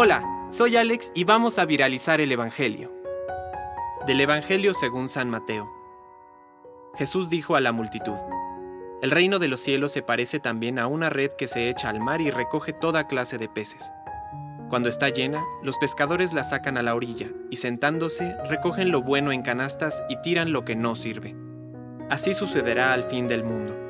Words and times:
Hola, 0.00 0.22
soy 0.48 0.76
Alex 0.76 1.10
y 1.14 1.24
vamos 1.24 1.58
a 1.58 1.64
viralizar 1.64 2.20
el 2.20 2.30
Evangelio. 2.30 2.92
Del 4.06 4.20
Evangelio 4.20 4.72
según 4.72 5.08
San 5.08 5.28
Mateo. 5.28 5.68
Jesús 6.94 7.28
dijo 7.28 7.56
a 7.56 7.60
la 7.60 7.72
multitud, 7.72 8.18
El 9.02 9.10
reino 9.10 9.38
de 9.38 9.48
los 9.48 9.58
cielos 9.58 9.90
se 9.90 10.02
parece 10.02 10.40
también 10.40 10.78
a 10.78 10.86
una 10.86 11.10
red 11.10 11.32
que 11.32 11.48
se 11.48 11.68
echa 11.68 11.88
al 11.88 12.00
mar 12.00 12.20
y 12.20 12.30
recoge 12.30 12.72
toda 12.72 13.08
clase 13.08 13.38
de 13.38 13.48
peces. 13.48 13.90
Cuando 14.68 14.88
está 14.88 15.08
llena, 15.08 15.42
los 15.62 15.78
pescadores 15.78 16.32
la 16.32 16.44
sacan 16.44 16.76
a 16.76 16.82
la 16.82 16.94
orilla 16.94 17.28
y 17.50 17.56
sentándose 17.56 18.36
recogen 18.48 18.92
lo 18.92 19.02
bueno 19.02 19.32
en 19.32 19.42
canastas 19.42 20.04
y 20.08 20.20
tiran 20.22 20.52
lo 20.52 20.64
que 20.64 20.76
no 20.76 20.94
sirve. 20.94 21.34
Así 22.08 22.34
sucederá 22.34 22.92
al 22.92 23.02
fin 23.02 23.26
del 23.26 23.42
mundo. 23.42 23.87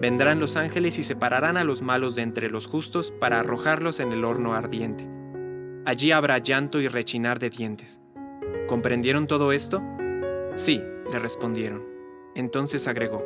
Vendrán 0.00 0.40
los 0.40 0.56
ángeles 0.56 0.98
y 0.98 1.02
separarán 1.02 1.58
a 1.58 1.64
los 1.64 1.82
malos 1.82 2.14
de 2.14 2.22
entre 2.22 2.48
los 2.48 2.66
justos 2.66 3.12
para 3.12 3.40
arrojarlos 3.40 4.00
en 4.00 4.12
el 4.12 4.24
horno 4.24 4.54
ardiente. 4.54 5.06
Allí 5.84 6.10
habrá 6.10 6.38
llanto 6.38 6.80
y 6.80 6.88
rechinar 6.88 7.38
de 7.38 7.50
dientes. 7.50 8.00
¿Comprendieron 8.66 9.26
todo 9.26 9.52
esto? 9.52 9.82
Sí, 10.54 10.82
le 11.12 11.18
respondieron. 11.18 11.84
Entonces 12.34 12.88
agregó, 12.88 13.22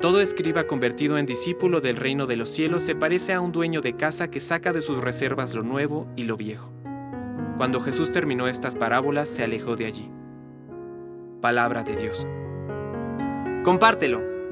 Todo 0.00 0.20
escriba 0.20 0.64
convertido 0.64 1.16
en 1.16 1.24
discípulo 1.24 1.80
del 1.80 1.96
reino 1.96 2.26
de 2.26 2.36
los 2.36 2.50
cielos 2.50 2.82
se 2.82 2.94
parece 2.94 3.32
a 3.32 3.40
un 3.40 3.52
dueño 3.52 3.80
de 3.80 3.96
casa 3.96 4.28
que 4.30 4.40
saca 4.40 4.72
de 4.74 4.82
sus 4.82 5.02
reservas 5.02 5.54
lo 5.54 5.62
nuevo 5.62 6.06
y 6.14 6.24
lo 6.24 6.36
viejo. 6.36 6.70
Cuando 7.56 7.80
Jesús 7.80 8.12
terminó 8.12 8.48
estas 8.48 8.74
parábolas, 8.74 9.30
se 9.30 9.44
alejó 9.44 9.76
de 9.76 9.86
allí. 9.86 10.10
Palabra 11.40 11.84
de 11.84 11.96
Dios. 11.96 12.26
Compártelo, 13.62 14.33